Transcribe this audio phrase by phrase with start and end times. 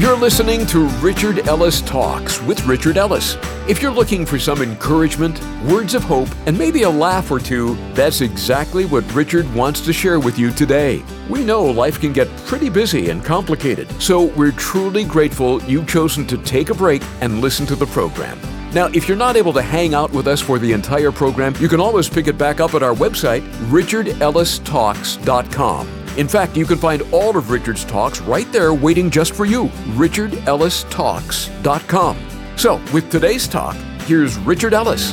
[0.00, 3.36] You're listening to Richard Ellis Talks with Richard Ellis.
[3.68, 7.76] If you're looking for some encouragement, words of hope, and maybe a laugh or two,
[7.92, 11.02] that's exactly what Richard wants to share with you today.
[11.28, 16.26] We know life can get pretty busy and complicated, so we're truly grateful you've chosen
[16.28, 18.40] to take a break and listen to the program.
[18.72, 21.68] Now, if you're not able to hang out with us for the entire program, you
[21.68, 25.99] can always pick it back up at our website, richardellistalks.com.
[26.16, 29.64] In fact, you can find all of Richard's talks right there waiting just for you.
[29.96, 32.16] RichardEllisTalks.com.
[32.56, 35.12] So, with today's talk, here's Richard Ellis.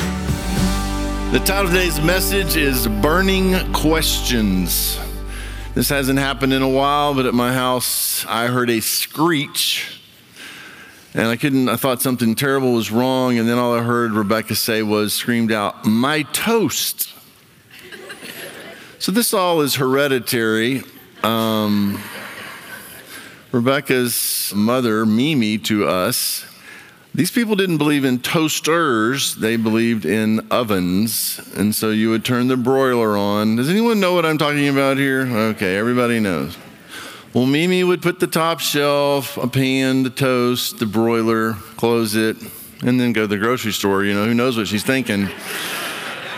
[1.31, 4.97] The title of today's message is Burning Questions.
[5.75, 10.01] This hasn't happened in a while, but at my house, I heard a screech.
[11.13, 13.37] And I couldn't, I thought something terrible was wrong.
[13.37, 17.13] And then all I heard Rebecca say was, screamed out, My toast.
[18.99, 20.81] So this all is hereditary.
[21.21, 22.01] Um,
[23.51, 26.45] Rebecca's mother, Mimi, to us,
[27.13, 31.39] these people didn't believe in toasters, they believed in ovens.
[31.55, 33.55] And so you would turn the broiler on.
[33.55, 35.27] Does anyone know what I'm talking about here?
[35.27, 36.57] Okay, everybody knows.
[37.33, 42.37] Well, Mimi would put the top shelf, a pan, the toast, the broiler, close it,
[42.81, 44.03] and then go to the grocery store.
[44.03, 45.29] You know, who knows what she's thinking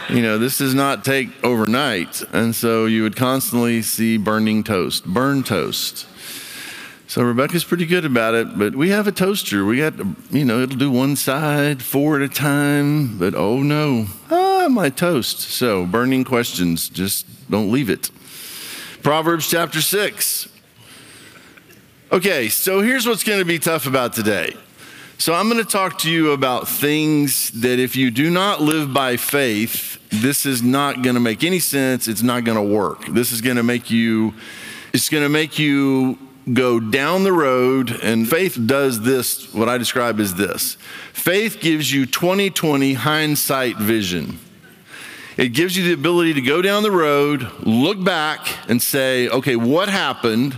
[0.09, 2.21] you know, this does not take overnight.
[2.33, 6.05] And so you would constantly see burning toast, burn toast.
[7.07, 9.65] So Rebecca's pretty good about it, but we have a toaster.
[9.65, 9.93] We got,
[10.29, 14.89] you know, it'll do one side, four at a time, but oh no, ah, my
[14.89, 15.39] toast.
[15.39, 18.11] So burning questions, just don't leave it.
[19.01, 20.47] Proverbs chapter six.
[22.11, 24.55] Okay, so here's what's going to be tough about today.
[25.19, 28.93] So I'm going to talk to you about things that if you do not live
[28.93, 32.07] by faith, this is not going to make any sense.
[32.07, 33.05] It's not going to work.
[33.05, 34.33] This is going to make you,
[34.93, 36.17] it's going to make you
[36.53, 37.91] go down the road.
[38.01, 40.77] And faith does this, what I describe as this
[41.11, 44.39] faith gives you 2020 hindsight vision.
[45.35, 49.57] It gives you the ability to go down the road, look back, and say, okay,
[49.57, 50.57] what happened?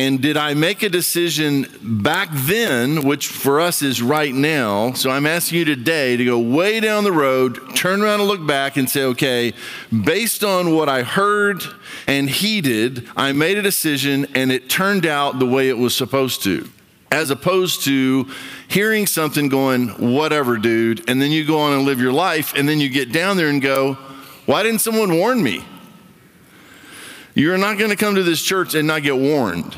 [0.00, 4.94] And did I make a decision back then, which for us is right now?
[4.94, 8.46] So I'm asking you today to go way down the road, turn around and look
[8.46, 9.52] back and say, okay,
[9.92, 11.62] based on what I heard
[12.06, 16.44] and heeded, I made a decision and it turned out the way it was supposed
[16.44, 16.66] to.
[17.12, 18.26] As opposed to
[18.68, 22.66] hearing something going, whatever, dude, and then you go on and live your life, and
[22.66, 23.98] then you get down there and go,
[24.46, 25.62] why didn't someone warn me?
[27.34, 29.76] You're not going to come to this church and not get warned.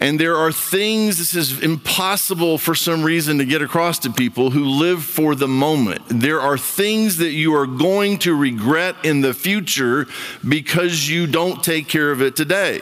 [0.00, 4.50] And there are things, this is impossible for some reason to get across to people
[4.50, 6.02] who live for the moment.
[6.08, 10.06] There are things that you are going to regret in the future
[10.48, 12.80] because you don't take care of it today.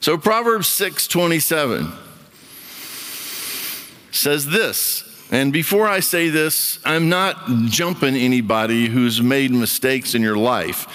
[0.00, 1.92] So Proverbs 6 27
[4.10, 5.04] says this.
[5.30, 10.86] And before I say this, I'm not jumping anybody who's made mistakes in your life.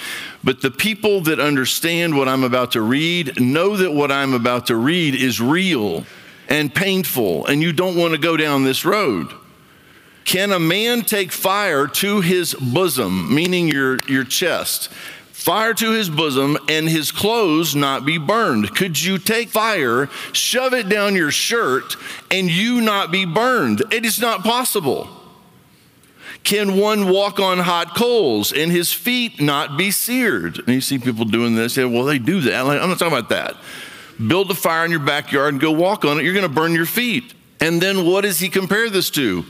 [0.42, 4.68] But the people that understand what I'm about to read know that what I'm about
[4.68, 6.04] to read is real
[6.48, 9.32] and painful, and you don't want to go down this road.
[10.24, 14.88] Can a man take fire to his bosom, meaning your, your chest,
[15.32, 18.74] fire to his bosom, and his clothes not be burned?
[18.74, 21.96] Could you take fire, shove it down your shirt,
[22.30, 23.82] and you not be burned?
[23.92, 25.19] It is not possible.
[26.44, 30.58] Can one walk on hot coals and his feet not be seared?
[30.58, 31.74] And you see people doing this.
[31.74, 32.66] Say, well, they do that.
[32.66, 33.56] I'm not talking about that.
[34.26, 36.24] Build a fire in your backyard and go walk on it.
[36.24, 37.34] You're going to burn your feet.
[37.60, 39.44] And then what does he compare this to?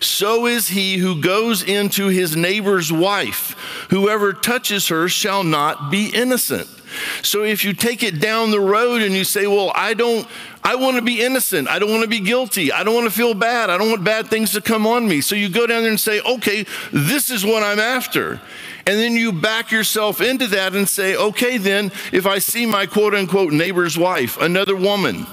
[0.00, 3.86] So is he who goes into his neighbor's wife.
[3.88, 6.68] Whoever touches her shall not be innocent.
[7.22, 10.28] So if you take it down the road and you say, well, I don't,
[10.66, 11.68] I want to be innocent.
[11.68, 12.72] I don't want to be guilty.
[12.72, 13.68] I don't want to feel bad.
[13.68, 15.20] I don't want bad things to come on me.
[15.20, 18.40] So you go down there and say, okay, this is what I'm after.
[18.86, 22.86] And then you back yourself into that and say, okay, then if I see my
[22.86, 25.26] quote unquote neighbor's wife, another woman,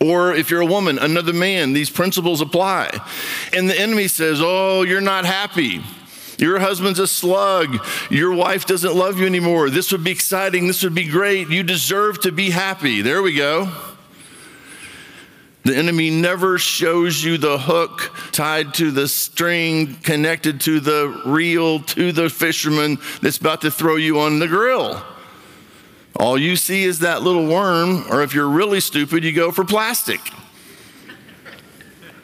[0.00, 2.90] or if you're a woman, another man, these principles apply.
[3.52, 5.82] And the enemy says, oh, you're not happy.
[6.38, 7.84] Your husband's a slug.
[8.10, 9.68] Your wife doesn't love you anymore.
[9.70, 10.66] This would be exciting.
[10.66, 11.50] This would be great.
[11.50, 13.02] You deserve to be happy.
[13.02, 13.70] There we go.
[15.68, 21.80] The enemy never shows you the hook tied to the string connected to the reel
[21.80, 25.02] to the fisherman that's about to throw you on the grill.
[26.16, 29.62] All you see is that little worm, or if you're really stupid, you go for
[29.62, 30.20] plastic.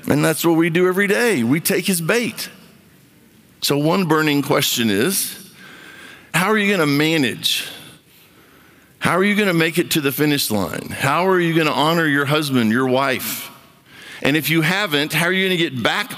[0.09, 1.45] And that's what we do every day.
[1.45, 2.49] We take his bait.
[3.61, 5.53] So, one burning question is
[6.33, 7.69] how are you going to manage
[9.05, 10.89] How are you going to make it to the finish line?
[10.89, 13.51] How are you going to honor your husband, your wife?
[14.23, 16.11] And if you haven't, how are you going to get back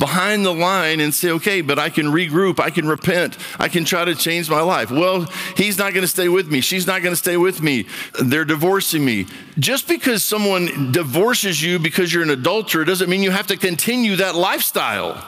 [0.00, 3.84] behind the line and say, okay, but I can regroup, I can repent, I can
[3.84, 4.90] try to change my life.
[4.90, 7.86] Well, he's not going to stay with me, she's not going to stay with me,
[8.20, 9.26] they're divorcing me.
[9.60, 14.16] Just because someone divorces you because you're an adulterer doesn't mean you have to continue
[14.16, 15.24] that lifestyle.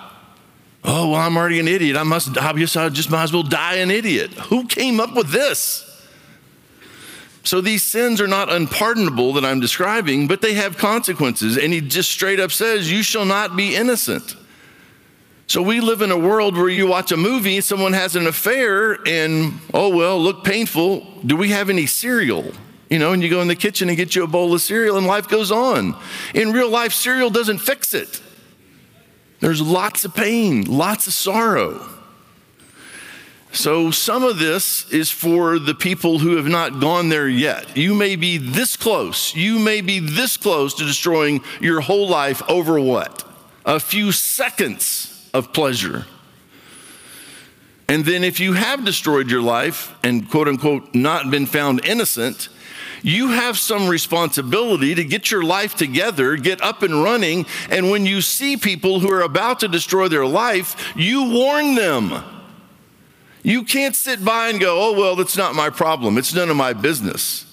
[0.82, 1.96] Oh, well, I'm already an idiot.
[1.96, 4.32] I must, I I just might as well die an idiot.
[4.32, 5.85] Who came up with this?
[7.46, 11.56] So these sins are not unpardonable that I'm describing, but they have consequences.
[11.56, 14.34] And he just straight up says, You shall not be innocent.
[15.46, 18.98] So we live in a world where you watch a movie, someone has an affair,
[19.06, 21.06] and oh, well, look painful.
[21.24, 22.52] Do we have any cereal?
[22.90, 24.96] You know, and you go in the kitchen and get you a bowl of cereal,
[24.96, 25.96] and life goes on.
[26.34, 28.20] In real life, cereal doesn't fix it.
[29.38, 31.95] There's lots of pain, lots of sorrow.
[33.56, 37.74] So, some of this is for the people who have not gone there yet.
[37.74, 39.34] You may be this close.
[39.34, 43.24] You may be this close to destroying your whole life over what?
[43.64, 46.04] A few seconds of pleasure.
[47.88, 52.50] And then, if you have destroyed your life and quote unquote not been found innocent,
[53.02, 58.04] you have some responsibility to get your life together, get up and running, and when
[58.04, 62.35] you see people who are about to destroy their life, you warn them.
[63.46, 66.18] You can't sit by and go, oh, well, that's not my problem.
[66.18, 67.44] It's none of my business.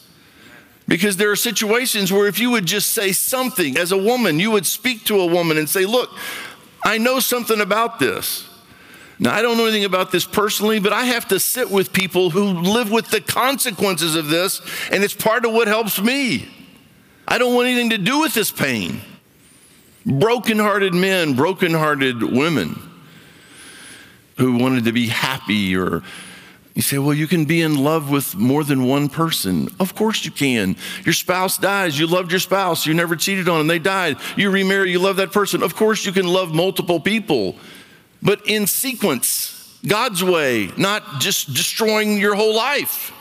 [0.87, 4.49] Because there are situations where if you would just say something as a woman, you
[4.49, 6.09] would speak to a woman and say, look,
[6.83, 8.49] I know something about this.
[9.19, 12.31] Now, I don't know anything about this personally, but I have to sit with people
[12.31, 14.61] who live with the consequences of this,
[14.91, 16.47] and it's part of what helps me.
[17.27, 18.99] I don't want anything to do with this pain.
[20.07, 22.92] Brokenhearted men, brokenhearted women
[24.37, 26.03] who wanted to be happy or
[26.73, 29.69] you say, well, you can be in love with more than one person.
[29.79, 30.75] Of course you can.
[31.05, 31.99] Your spouse dies.
[31.99, 32.87] You loved your spouse.
[32.87, 33.67] You never cheated on them.
[33.67, 34.17] They died.
[34.35, 34.91] You remarry.
[34.91, 35.61] You love that person.
[35.61, 37.55] Of course you can love multiple people,
[38.23, 43.11] but in sequence, God's way, not just destroying your whole life.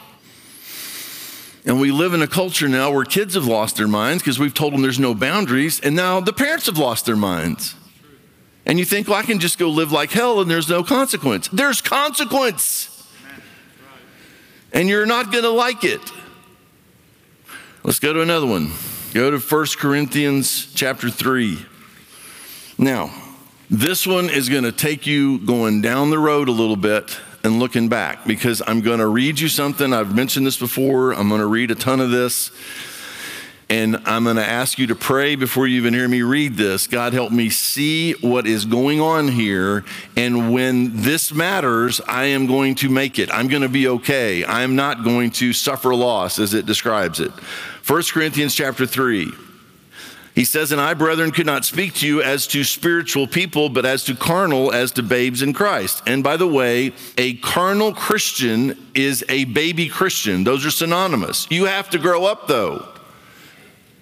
[1.67, 4.55] And we live in a culture now where kids have lost their minds because we've
[4.55, 7.75] told them there's no boundaries, and now the parents have lost their minds.
[8.64, 11.49] And you think, well, I can just go live like hell and there's no consequence.
[11.49, 12.93] There's consequence
[14.73, 16.00] and you're not going to like it.
[17.85, 18.73] Let's go to another one.
[19.12, 21.59] Go to 1 Corinthians chapter 3.
[22.79, 23.12] Now,
[23.69, 27.58] this one is going to take you going down the road a little bit and
[27.58, 29.93] looking back because I'm going to read you something.
[29.93, 31.12] I've mentioned this before.
[31.12, 32.50] I'm going to read a ton of this.
[33.72, 36.86] And I'm going to ask you to pray before you even hear me read this.
[36.86, 39.82] God, help me see what is going on here.
[40.14, 43.32] And when this matters, I am going to make it.
[43.32, 44.44] I'm going to be okay.
[44.44, 47.30] I'm not going to suffer loss as it describes it.
[47.30, 49.32] 1 Corinthians chapter 3.
[50.34, 53.86] He says, And I, brethren, could not speak to you as to spiritual people, but
[53.86, 56.02] as to carnal, as to babes in Christ.
[56.06, 60.44] And by the way, a carnal Christian is a baby Christian.
[60.44, 61.46] Those are synonymous.
[61.50, 62.92] You have to grow up, though.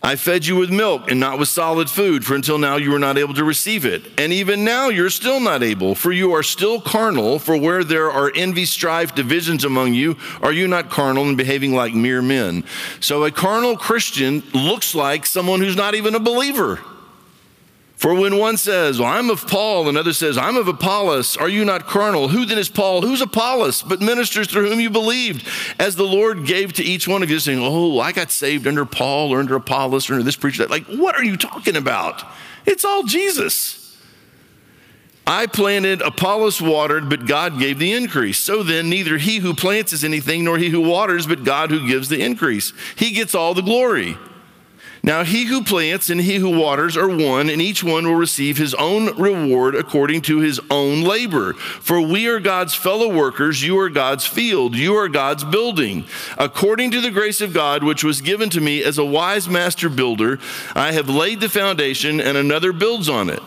[0.02, 2.98] I fed you with milk and not with solid food, for until now you were
[2.98, 4.02] not able to receive it.
[4.18, 7.38] And even now you're still not able, for you are still carnal.
[7.38, 11.74] For where there are envy, strife, divisions among you, are you not carnal and behaving
[11.74, 12.64] like mere men?
[13.00, 16.80] So a carnal Christian looks like someone who's not even a believer.
[18.00, 21.66] For when one says, well, I'm of Paul, another says, I'm of Apollos, are you
[21.66, 22.28] not carnal?
[22.28, 23.02] Who then is Paul?
[23.02, 23.82] Who's Apollos?
[23.82, 25.46] But ministers through whom you believed,
[25.78, 28.86] as the Lord gave to each one of you, saying, Oh, I got saved under
[28.86, 30.66] Paul or under Apollos or under this preacher.
[30.66, 32.24] Like, what are you talking about?
[32.64, 33.98] It's all Jesus.
[35.26, 38.38] I planted, Apollos watered, but God gave the increase.
[38.38, 41.86] So then, neither he who plants is anything, nor he who waters, but God who
[41.86, 42.72] gives the increase.
[42.96, 44.16] He gets all the glory.
[45.02, 48.58] Now, he who plants and he who waters are one, and each one will receive
[48.58, 51.54] his own reward according to his own labor.
[51.54, 56.04] For we are God's fellow workers, you are God's field, you are God's building.
[56.36, 59.88] According to the grace of God, which was given to me as a wise master
[59.88, 60.38] builder,
[60.74, 63.40] I have laid the foundation, and another builds on it.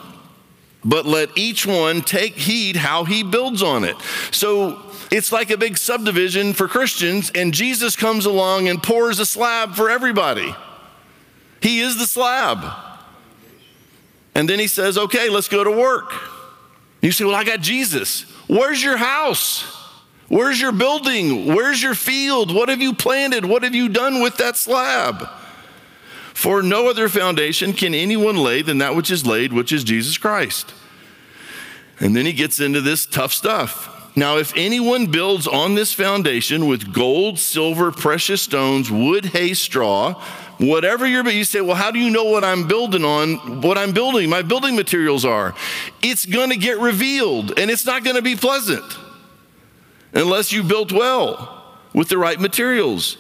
[0.84, 3.96] But let each one take heed how he builds on it.
[4.32, 4.82] So,
[5.12, 9.76] it's like a big subdivision for Christians, and Jesus comes along and pours a slab
[9.76, 10.56] for everybody.
[11.64, 12.76] He is the slab.
[14.36, 16.12] And then he says, okay, let's go to work.
[17.02, 18.24] You say, well, I got Jesus.
[18.48, 19.62] Where's your house?
[20.28, 21.54] Where's your building?
[21.56, 22.54] Where's your field?
[22.54, 23.46] What have you planted?
[23.46, 25.26] What have you done with that slab?
[26.34, 30.18] For no other foundation can anyone lay than that which is laid, which is Jesus
[30.18, 30.74] Christ.
[32.02, 33.90] And then he gets into this tough stuff.
[34.18, 40.22] Now, if anyone builds on this foundation with gold, silver, precious stones, wood, hay, straw,
[40.60, 43.94] whatever you're, you say, well, how do you know what I'm building on, what I'm
[43.94, 45.54] building, my building materials are?
[46.02, 48.84] It's going to get revealed and it's not going to be pleasant
[50.14, 53.18] unless you built well with the right materials.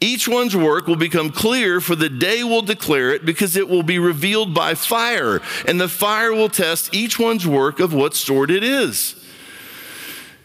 [0.00, 3.82] Each one's work will become clear, for the day will declare it, because it will
[3.82, 8.50] be revealed by fire, and the fire will test each one's work of what sort
[8.50, 9.16] it is.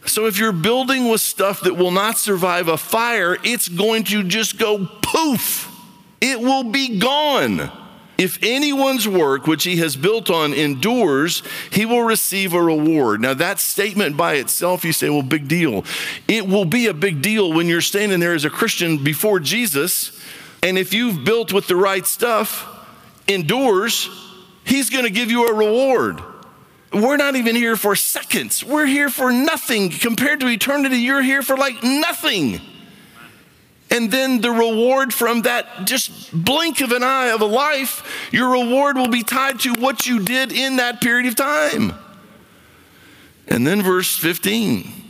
[0.06, 4.24] So, if you're building with stuff that will not survive a fire, it's going to
[4.24, 5.71] just go poof.
[6.22, 7.72] It will be gone.
[8.18, 13.20] If anyone's work which he has built on endures, he will receive a reward.
[13.20, 15.84] Now, that statement by itself, you say, well, big deal.
[16.28, 20.22] It will be a big deal when you're standing there as a Christian before Jesus.
[20.62, 22.68] And if you've built with the right stuff,
[23.28, 24.08] endures,
[24.66, 26.22] he's going to give you a reward.
[26.94, 28.64] We're not even here for seconds.
[28.64, 29.90] We're here for nothing.
[29.90, 32.62] Compared to eternity, you're here for like nothing.
[33.92, 38.52] And then the reward from that just blink of an eye of a life, your
[38.52, 41.94] reward will be tied to what you did in that period of time.
[43.50, 45.02] And then verse 15.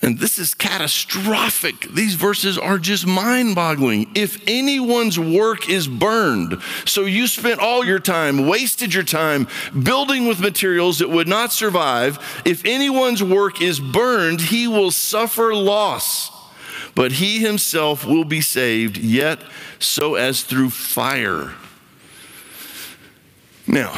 [0.00, 1.80] And this is catastrophic.
[1.92, 4.10] These verses are just mind boggling.
[4.14, 9.48] If anyone's work is burned, so you spent all your time, wasted your time
[9.82, 15.52] building with materials that would not survive, if anyone's work is burned, he will suffer
[15.52, 16.17] loss
[16.98, 19.40] but he himself will be saved, yet
[19.78, 21.52] so as through fire.
[23.68, 23.92] Now,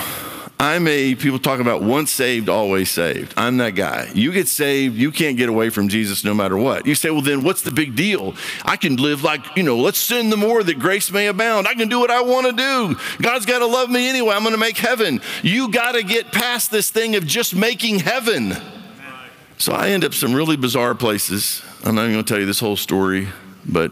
[0.59, 3.33] I'm a, people talk about once saved, always saved.
[3.39, 4.11] I'm that guy.
[4.15, 6.87] You get saved, you can't get away from Jesus no matter what.
[6.87, 8.35] You say, well, then what's the big deal?
[8.67, 11.67] I can live like, you know, let's sin the more that grace may abound.
[11.67, 13.01] I can do what I want to do.
[13.23, 14.35] God's got to love me anyway.
[14.35, 15.23] I'm going to make heaven.
[15.43, 18.55] You got to get past this thing of just making heaven.
[19.57, 21.63] So I end up some really bizarre places.
[21.83, 23.29] I'm not even going to tell you this whole story,
[23.65, 23.91] but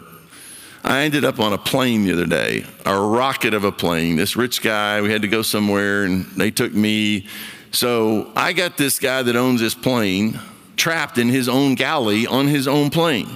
[0.85, 4.16] I ended up on a plane the other day, a rocket of a plane.
[4.16, 7.26] This rich guy, we had to go somewhere, and they took me.
[7.73, 10.38] So I got this guy that owns this plane
[10.76, 13.28] trapped in his own galley on his own plane.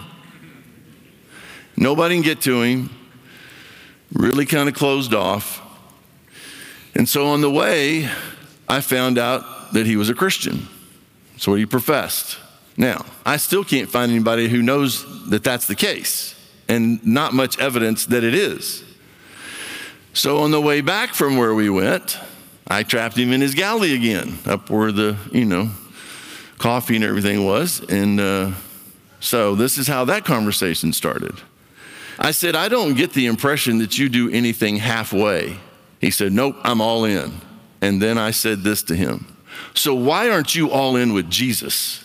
[1.75, 2.91] Nobody can get to him,
[4.13, 5.61] really kind of closed off.
[6.95, 8.07] And so on the way,
[8.69, 10.69] I found out that he was a Christian.
[11.39, 12.39] So what he professed.
[12.77, 16.35] Now, I still can't find anybody who knows that that's the case,
[16.69, 18.83] and not much evidence that it is.
[20.15, 22.19] So on the way back from where we went,
[22.67, 25.71] I trapped him in his galley again, up where the, you know,
[26.59, 27.81] coffee and everything was.
[27.89, 28.53] And uh,
[29.21, 31.35] so this is how that conversation started.
[32.19, 35.57] I said, I don't get the impression that you do anything halfway.
[36.01, 37.33] He said, Nope, I'm all in.
[37.81, 39.33] And then I said this to him
[39.75, 42.02] so why aren't you all in with Jesus?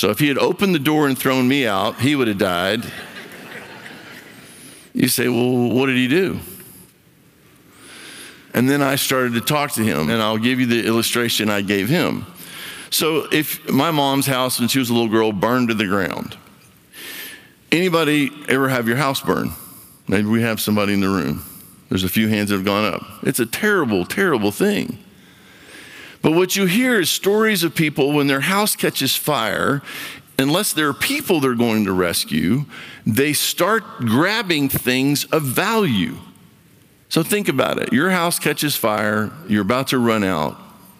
[0.00, 2.90] So if he had opened the door and thrown me out, he would have died.
[4.94, 6.40] You say, well, what did he do?
[8.54, 11.60] And then I started to talk to him, and I'll give you the illustration I
[11.60, 12.24] gave him.
[12.88, 16.34] So if my mom's house when she was a little girl burned to the ground,
[17.70, 19.50] anybody ever have your house burn?
[20.08, 21.44] Maybe we have somebody in the room.
[21.90, 23.02] There's a few hands that have gone up.
[23.22, 24.96] It's a terrible, terrible thing.
[26.22, 29.82] But what you hear is stories of people when their house catches fire,
[30.38, 32.66] unless there are people they're going to rescue,
[33.06, 36.16] they start grabbing things of value.
[37.08, 37.92] So think about it.
[37.92, 40.58] Your house catches fire, you're about to run out,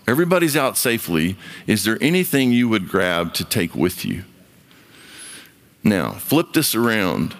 [0.08, 1.36] everybody's out safely.
[1.66, 4.24] Is there anything you would grab to take with you?
[5.84, 7.34] Now, flip this around,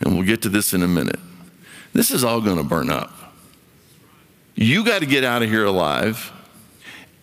[0.00, 1.20] and we'll get to this in a minute.
[1.92, 3.12] This is all going to burn up.
[4.54, 6.32] You got to get out of here alive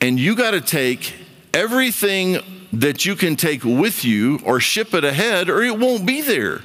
[0.01, 1.13] and you got to take
[1.53, 2.39] everything
[2.73, 6.61] that you can take with you or ship it ahead, or it won't be there.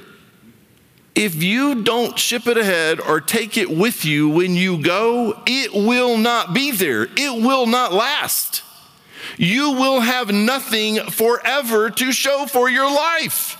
[1.15, 5.73] If you don't ship it ahead or take it with you when you go, it
[5.73, 7.03] will not be there.
[7.03, 8.63] It will not last.
[9.37, 13.57] You will have nothing forever to show for your life.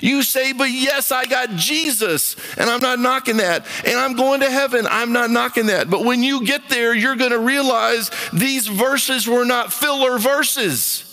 [0.00, 3.66] You say, but yes, I got Jesus, and I'm not knocking that.
[3.84, 5.90] And I'm going to heaven, I'm not knocking that.
[5.90, 11.06] But when you get there, you're going to realize these verses were not filler verses.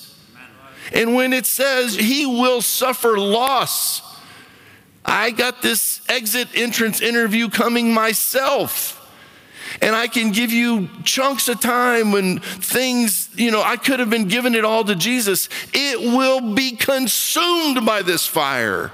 [0.94, 4.02] And when it says he will suffer loss,
[5.04, 8.97] I got this exit entrance interview coming myself.
[9.82, 14.10] And I can give you chunks of time when things, you know, I could have
[14.10, 15.50] been giving it all to Jesus.
[15.74, 18.92] It will be consumed by this fire.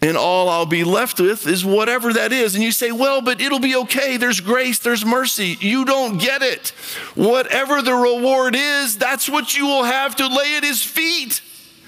[0.00, 2.54] And all I'll be left with is whatever that is.
[2.54, 4.16] And you say, well, but it'll be okay.
[4.16, 5.56] There's grace, there's mercy.
[5.60, 6.68] You don't get it.
[7.16, 11.42] Whatever the reward is, that's what you will have to lay at his feet.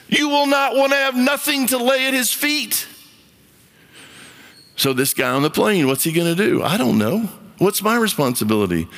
[0.09, 2.89] You will not want to have nothing to lay at his feet.
[4.75, 6.63] So, this guy on the plane, what's he going to do?
[6.63, 7.29] I don't know.
[7.61, 8.89] What's my responsibility?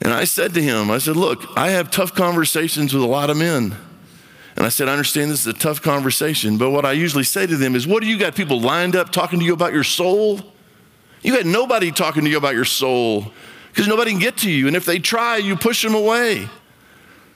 [0.00, 3.28] And I said to him, I said, Look, I have tough conversations with a lot
[3.28, 3.76] of men.
[4.56, 7.46] And I said, I understand this is a tough conversation, but what I usually say
[7.46, 9.84] to them is, What do you got people lined up talking to you about your
[9.84, 10.40] soul?
[11.20, 13.30] You got nobody talking to you about your soul
[13.68, 14.68] because nobody can get to you.
[14.68, 16.48] And if they try, you push them away.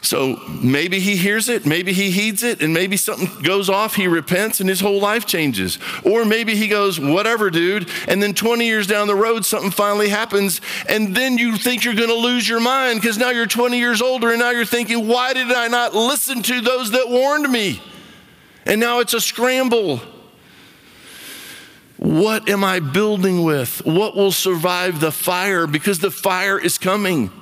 [0.07, 4.07] So maybe he hears it, maybe he heeds it, and maybe something goes off, he
[4.07, 5.81] repents, and his whole life changes.
[6.05, 10.09] Or maybe he goes, whatever, dude, and then 20 years down the road, something finally
[10.09, 14.01] happens, and then you think you're gonna lose your mind because now you're 20 years
[14.01, 17.83] older, and now you're thinking, why did I not listen to those that warned me?
[18.65, 20.01] And now it's a scramble.
[21.97, 23.85] What am I building with?
[23.85, 25.67] What will survive the fire?
[25.67, 27.33] Because the fire is coming.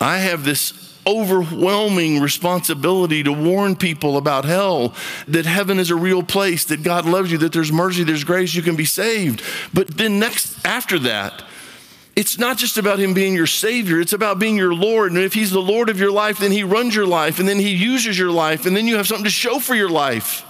[0.00, 4.94] I have this overwhelming responsibility to warn people about hell,
[5.26, 8.54] that heaven is a real place, that God loves you, that there's mercy, there's grace,
[8.54, 9.42] you can be saved.
[9.72, 11.42] But then, next, after that,
[12.14, 15.12] it's not just about him being your savior, it's about being your Lord.
[15.12, 17.58] And if he's the Lord of your life, then he runs your life, and then
[17.58, 20.44] he uses your life, and then you have something to show for your life.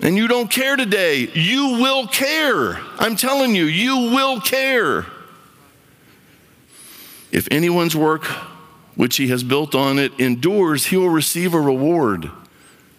[0.00, 2.78] And you don't care today, you will care.
[2.98, 5.06] I'm telling you, you will care.
[7.32, 8.28] If anyone's work
[8.96, 12.30] which he has built on it endures, he will receive a reward.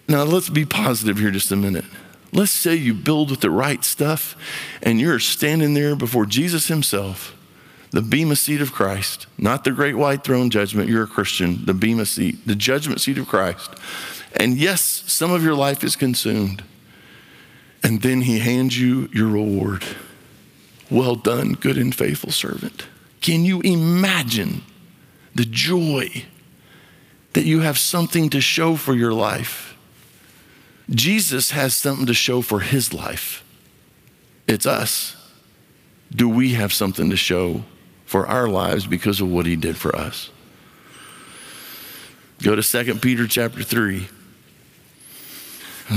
[0.08, 1.84] Now, let's be positive here just a minute.
[2.32, 4.36] Let's say you build with the right stuff
[4.82, 7.34] and you're standing there before Jesus himself,
[7.90, 10.88] the Bema seat of Christ, not the great white throne judgment.
[10.88, 13.70] You're a Christian, the Bema seat, the judgment seat of Christ.
[14.34, 16.62] And yes, some of your life is consumed.
[17.82, 19.84] And then he hands you your reward.
[20.90, 22.86] Well done, good and faithful servant.
[23.20, 24.62] Can you imagine
[25.36, 26.24] the joy
[27.34, 29.76] that you have something to show for your life.
[30.88, 33.44] Jesus has something to show for his life.
[34.48, 35.16] It's us.
[36.14, 37.64] Do we have something to show
[38.06, 40.30] for our lives because of what he did for us?
[42.42, 44.08] Go to 2 Peter chapter 3.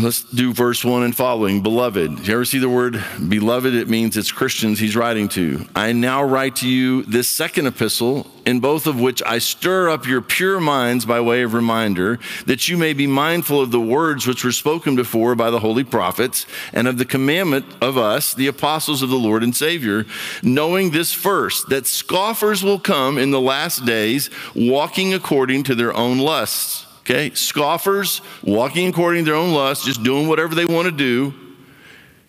[0.02, 1.64] Let's do verse one and following.
[1.64, 2.28] Beloved.
[2.28, 3.74] You ever see the word beloved?
[3.74, 5.66] It means it's Christians he's writing to.
[5.76, 10.08] I now write to you this second epistle, in both of which I stir up
[10.08, 14.26] your pure minds by way of reminder, that you may be mindful of the words
[14.26, 18.48] which were spoken before by the holy prophets, and of the commandment of us, the
[18.48, 20.06] apostles of the Lord and Savior,
[20.42, 25.94] knowing this first, that scoffers will come in the last days, walking according to their
[25.94, 26.88] own lusts.
[27.02, 31.34] Okay, scoffers walking according to their own lusts, just doing whatever they want to do,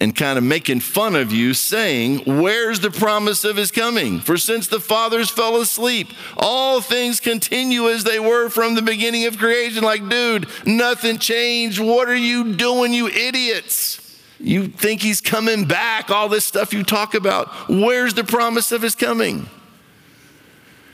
[0.00, 4.18] and kind of making fun of you, saying, Where's the promise of his coming?
[4.20, 6.08] For since the fathers fell asleep,
[6.38, 9.84] all things continue as they were from the beginning of creation.
[9.84, 11.78] Like, dude, nothing changed.
[11.78, 13.98] What are you doing, you idiots?
[14.38, 17.48] You think he's coming back, all this stuff you talk about.
[17.68, 19.48] Where's the promise of his coming?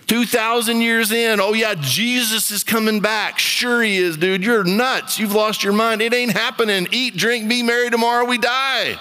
[0.06, 3.38] 2,000 years in, oh yeah, Jesus is coming back.
[3.38, 4.44] Sure, he is, dude.
[4.44, 5.18] You're nuts.
[5.18, 6.00] You've lost your mind.
[6.00, 6.86] It ain't happening.
[6.92, 7.90] Eat, drink, be merry.
[7.90, 8.98] Tomorrow we die.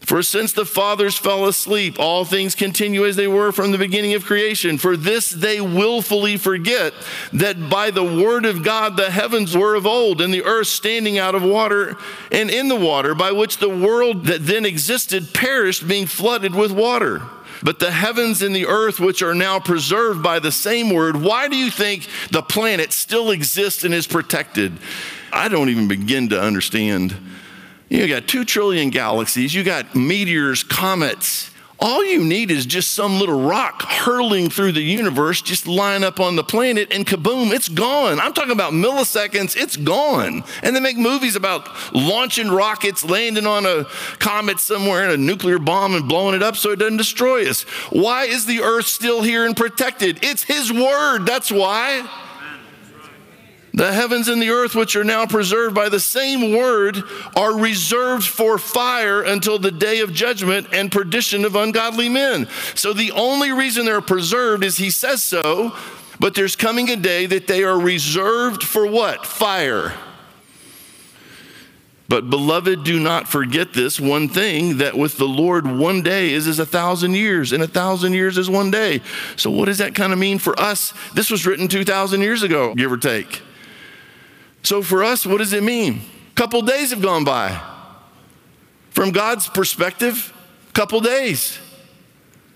[0.00, 4.14] For since the fathers fell asleep, all things continue as they were from the beginning
[4.14, 4.76] of creation.
[4.76, 6.94] For this they willfully forget
[7.34, 11.18] that by the word of God the heavens were of old, and the earth standing
[11.18, 11.96] out of water
[12.32, 16.72] and in the water, by which the world that then existed perished, being flooded with
[16.72, 17.22] water.
[17.62, 21.48] But the heavens and the earth, which are now preserved by the same word, why
[21.48, 24.78] do you think the planet still exists and is protected?
[25.32, 27.14] I don't even begin to understand.
[27.88, 33.18] You got two trillion galaxies, you got meteors, comets, all you need is just some
[33.18, 37.68] little rock hurling through the universe, just line up on the planet, and kaboom, it's
[37.68, 38.20] gone.
[38.20, 40.44] I'm talking about milliseconds, it's gone.
[40.62, 43.84] And they make movies about launching rockets, landing on a
[44.18, 47.62] comet somewhere, and a nuclear bomb, and blowing it up so it doesn't destroy us.
[47.90, 50.22] Why is the earth still here and protected?
[50.22, 52.08] It's His word, that's why.
[53.72, 57.02] The heavens and the earth, which are now preserved by the same word,
[57.36, 62.48] are reserved for fire until the day of judgment and perdition of ungodly men.
[62.74, 65.76] So the only reason they're preserved is he says so,
[66.18, 69.24] but there's coming a day that they are reserved for what?
[69.24, 69.94] Fire.
[72.10, 76.48] But beloved, do not forget this one thing that with the Lord, one day is
[76.48, 79.00] as a thousand years, and a thousand years is one day.
[79.36, 80.92] So, what does that kind of mean for us?
[81.14, 83.42] This was written 2,000 years ago, give or take.
[84.62, 86.00] So for us, what does it mean?
[86.32, 87.60] A couple days have gone by.
[88.90, 90.32] From God's perspective,
[90.68, 91.58] a couple days.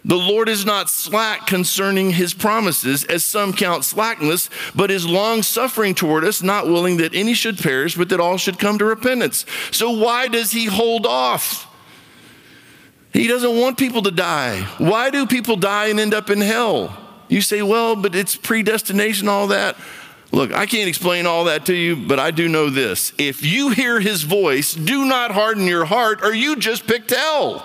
[0.06, 5.42] The Lord is not slack concerning his promises, as some count slackness, but is long
[5.42, 8.84] suffering toward us, not willing that any should perish, but that all should come to
[8.84, 9.46] repentance.
[9.70, 11.66] So, why does he hold off?
[13.14, 14.60] He doesn't want people to die.
[14.76, 16.94] Why do people die and end up in hell?
[17.28, 19.76] You say, well, but it's predestination, all that.
[20.34, 23.12] Look, I can't explain all that to you, but I do know this.
[23.18, 27.64] If you hear his voice, do not harden your heart, or you just picked hell.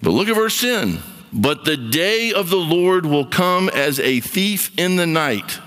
[0.00, 0.98] But look at verse 10.
[1.34, 5.60] But the day of the Lord will come as a thief in the night.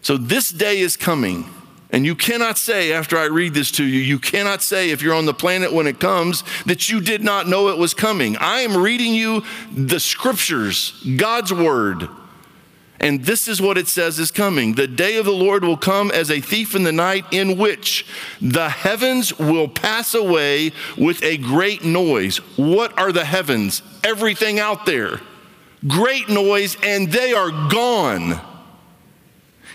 [0.00, 1.46] So this day is coming.
[1.90, 5.14] And you cannot say, after I read this to you, you cannot say if you're
[5.14, 8.36] on the planet when it comes that you did not know it was coming.
[8.36, 9.42] I am reading you
[9.74, 12.08] the scriptures, God's word.
[13.00, 14.74] And this is what it says is coming.
[14.74, 18.04] The day of the Lord will come as a thief in the night, in which
[18.40, 22.38] the heavens will pass away with a great noise.
[22.56, 23.82] What are the heavens?
[24.02, 25.20] Everything out there.
[25.86, 28.40] Great noise, and they are gone.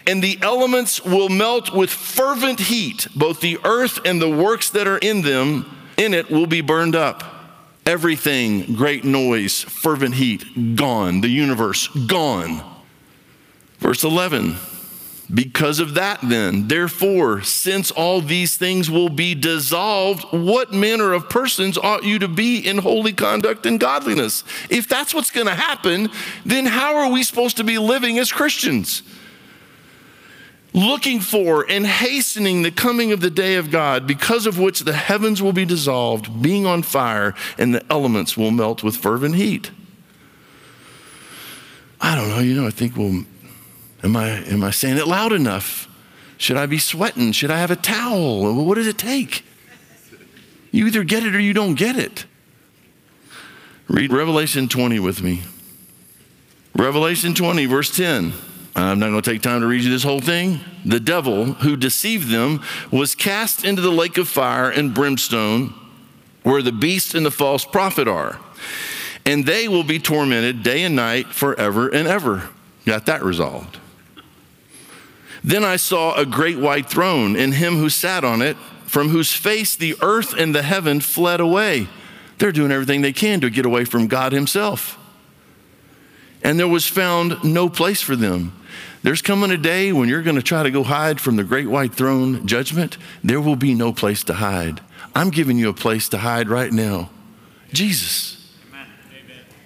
[0.06, 3.08] And the elements will melt with fervent heat.
[3.16, 6.96] Both the earth and the works that are in them, in it, will be burned
[6.96, 7.24] up.
[7.86, 11.22] Everything, great noise, fervent heat, gone.
[11.22, 12.73] The universe, gone.
[13.84, 14.56] Verse 11
[15.32, 21.30] Because of that, then, therefore, since all these things will be dissolved, what manner of
[21.30, 24.46] persons ought you to be in holy conduct and godliness?
[24.70, 26.10] If that's what's going to happen,
[26.46, 29.04] then how are we supposed to be living as Christians?
[30.72, 34.94] Looking for and hastening the coming of the day of God, because of which the
[34.94, 39.72] heavens will be dissolved, being on fire, and the elements will melt with fervent heat.
[42.00, 43.26] I don't know, you know, I think we'll
[44.04, 45.88] Am I, am I saying it loud enough?
[46.38, 47.32] Should I be sweating?
[47.32, 48.66] Should I have a towel?
[48.66, 49.46] What does it take?
[50.72, 52.26] You either get it or you don't get it.
[53.88, 55.44] Read Revelation 20 with me.
[56.76, 58.34] Revelation 20, verse 10.
[58.76, 60.60] I'm not going to take time to read you this whole thing.
[60.84, 62.62] The devil who deceived them
[62.92, 65.74] was cast into the lake of fire and brimstone,
[66.42, 68.40] where the beast and the false prophet are.
[69.26, 72.50] And they will be tormented day and night forever and ever.
[72.86, 73.80] Got that resolved.
[75.44, 79.34] Then I saw a great white throne and him who sat on it, from whose
[79.34, 81.88] face the earth and the heaven fled away.
[82.38, 85.00] They're doing everything they can to get away from God Himself.
[86.44, 88.54] And there was found no place for them.
[89.02, 91.68] There's coming a day when you're going to try to go hide from the great
[91.68, 92.98] white throne judgment.
[93.24, 94.82] There will be no place to hide.
[95.16, 97.10] I'm giving you a place to hide right now
[97.72, 98.56] Jesus.
[98.70, 98.88] Amen.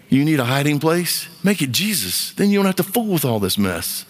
[0.08, 1.28] You need a hiding place?
[1.44, 2.32] Make it Jesus.
[2.32, 4.06] Then you don't have to fool with all this mess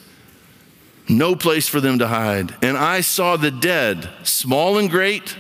[1.10, 2.56] no place for them to hide.
[2.62, 5.36] And I saw the dead, small and great,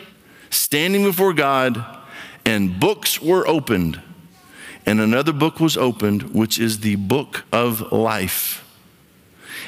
[0.49, 1.83] standing before God,
[2.45, 4.01] and books were opened.
[4.85, 8.63] And another book was opened, which is the book of life.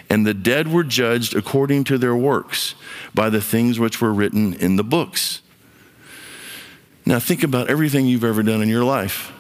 [0.10, 2.74] And the dead were judged according to their works
[3.14, 5.42] by the things which were written in the books.
[7.06, 9.34] Now, think about everything you've ever done in your life.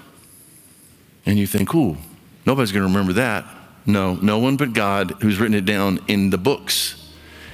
[1.25, 1.97] And you think, ooh,
[2.45, 3.45] nobody's going to remember that.
[3.89, 6.95] No, no one but God who's written it down in the books.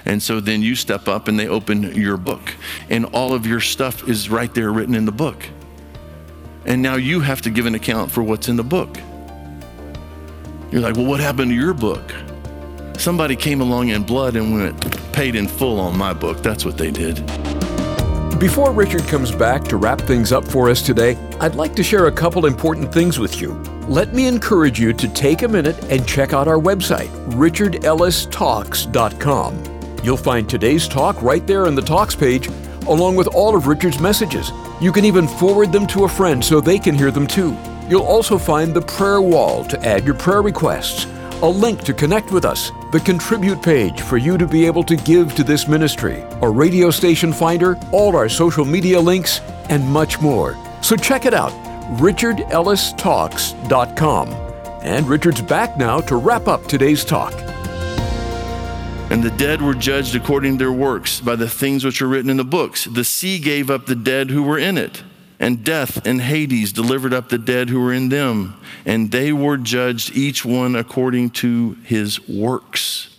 [0.03, 2.53] And so then you step up and they open your book,
[2.89, 5.47] and all of your stuff is right there written in the book.
[6.65, 8.97] And now you have to give an account for what's in the book.
[10.71, 12.13] You're like, well, what happened to your book?
[12.97, 16.43] Somebody came along in blood and went, paid in full on my book.
[16.43, 17.15] That's what they did.
[18.39, 22.07] Before Richard comes back to wrap things up for us today, I'd like to share
[22.07, 23.53] a couple important things with you.
[23.87, 29.63] Let me encourage you to take a minute and check out our website, richardellistalks.com.
[30.03, 32.47] You'll find today's talk right there in the Talks page,
[32.87, 34.51] along with all of Richard's messages.
[34.81, 37.55] You can even forward them to a friend so they can hear them too.
[37.87, 41.05] You'll also find the prayer wall to add your prayer requests
[41.41, 44.95] a link to connect with us, the contribute page for you to be able to
[44.95, 50.21] give to this ministry, a radio station finder, all our social media links, and much
[50.21, 50.57] more.
[50.81, 51.51] So check it out,
[51.97, 54.29] richardellistalks.com.
[54.81, 57.33] And Richard's back now to wrap up today's talk.
[59.11, 62.29] And the dead were judged according to their works by the things which are written
[62.29, 62.85] in the books.
[62.85, 65.03] The sea gave up the dead who were in it
[65.39, 69.57] and death and Hades delivered up the dead who were in them, and they were
[69.57, 73.17] judged each one according to his works.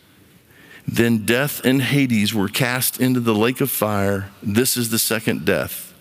[0.87, 4.31] Then death and Hades were cast into the lake of fire.
[4.43, 5.93] This is the second death.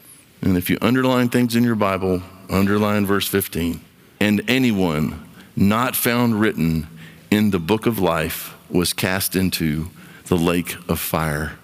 [0.45, 3.81] And if you underline things in your Bible, underline verse 15.
[4.19, 6.87] And anyone not found written
[7.31, 9.89] in the book of life was cast into
[10.27, 11.57] the lake of fire.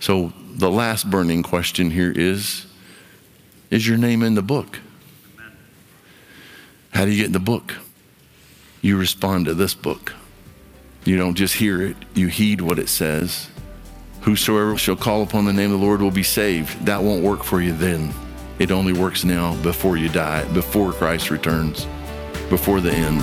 [0.00, 2.66] So the last burning question here is
[3.70, 4.80] Is your name in the book?
[6.90, 7.74] How do you get in the book?
[8.82, 10.14] You respond to this book.
[11.04, 13.50] You don't just hear it, you heed what it says.
[14.26, 16.84] Whosoever shall call upon the name of the Lord will be saved.
[16.84, 18.12] That won't work for you then.
[18.58, 21.86] It only works now before you die, before Christ returns,
[22.50, 23.22] before the end.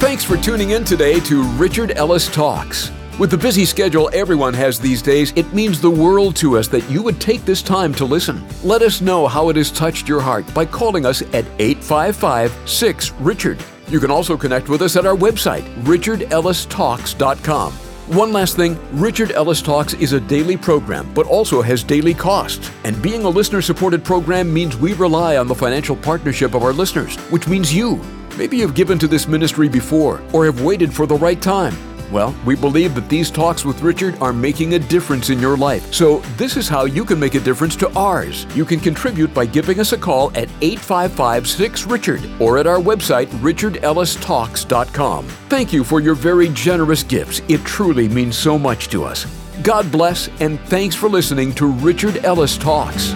[0.00, 2.92] Thanks for tuning in today to Richard Ellis Talks.
[3.18, 6.88] With the busy schedule everyone has these days, it means the world to us that
[6.88, 8.46] you would take this time to listen.
[8.62, 13.12] Let us know how it has touched your heart by calling us at 855 6
[13.14, 13.58] Richard.
[13.88, 17.85] You can also connect with us at our website, richardellistalks.com.
[18.06, 22.70] One last thing Richard Ellis Talks is a daily program, but also has daily costs.
[22.84, 26.72] And being a listener supported program means we rely on the financial partnership of our
[26.72, 28.00] listeners, which means you.
[28.38, 31.74] Maybe you've given to this ministry before or have waited for the right time.
[32.10, 35.92] Well, we believe that these talks with Richard are making a difference in your life.
[35.92, 38.46] So, this is how you can make a difference to ours.
[38.54, 42.78] You can contribute by giving us a call at 855 6 Richard or at our
[42.78, 45.26] website, richardellistalks.com.
[45.48, 47.40] Thank you for your very generous gifts.
[47.48, 49.26] It truly means so much to us.
[49.62, 53.14] God bless, and thanks for listening to Richard Ellis Talks.